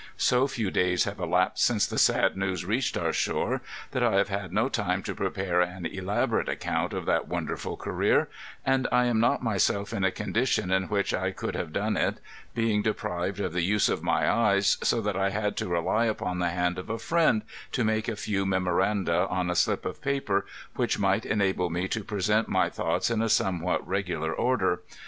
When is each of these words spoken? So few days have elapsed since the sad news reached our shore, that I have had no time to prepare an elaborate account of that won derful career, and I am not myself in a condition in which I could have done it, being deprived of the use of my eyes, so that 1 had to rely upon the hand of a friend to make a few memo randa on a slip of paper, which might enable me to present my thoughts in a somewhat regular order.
So 0.17 0.47
few 0.47 0.71
days 0.71 1.03
have 1.03 1.19
elapsed 1.19 1.63
since 1.63 1.85
the 1.85 1.99
sad 1.99 2.35
news 2.35 2.65
reached 2.65 2.97
our 2.97 3.13
shore, 3.13 3.61
that 3.91 4.01
I 4.01 4.15
have 4.15 4.29
had 4.29 4.51
no 4.51 4.67
time 4.67 5.03
to 5.03 5.13
prepare 5.13 5.61
an 5.61 5.85
elaborate 5.85 6.49
account 6.49 6.91
of 6.93 7.05
that 7.05 7.27
won 7.27 7.45
derful 7.45 7.77
career, 7.77 8.27
and 8.65 8.87
I 8.91 9.05
am 9.05 9.19
not 9.19 9.43
myself 9.43 9.93
in 9.93 10.03
a 10.03 10.09
condition 10.09 10.71
in 10.71 10.85
which 10.85 11.13
I 11.13 11.29
could 11.29 11.53
have 11.53 11.71
done 11.71 11.97
it, 11.97 12.15
being 12.55 12.81
deprived 12.81 13.39
of 13.39 13.53
the 13.53 13.61
use 13.61 13.89
of 13.89 14.01
my 14.01 14.27
eyes, 14.27 14.79
so 14.81 15.01
that 15.01 15.15
1 15.15 15.31
had 15.33 15.55
to 15.57 15.67
rely 15.69 16.05
upon 16.05 16.39
the 16.39 16.49
hand 16.49 16.79
of 16.79 16.89
a 16.89 16.97
friend 16.97 17.43
to 17.71 17.83
make 17.83 18.07
a 18.07 18.15
few 18.15 18.43
memo 18.43 18.71
randa 18.71 19.27
on 19.27 19.51
a 19.51 19.55
slip 19.55 19.85
of 19.85 20.01
paper, 20.01 20.47
which 20.75 20.97
might 20.97 21.27
enable 21.27 21.69
me 21.69 21.87
to 21.89 22.03
present 22.03 22.47
my 22.49 22.69
thoughts 22.71 23.11
in 23.11 23.21
a 23.21 23.29
somewhat 23.29 23.87
regular 23.87 24.33
order. 24.33 24.81